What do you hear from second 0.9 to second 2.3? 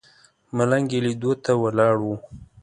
یې لیدو ته ولاړ و.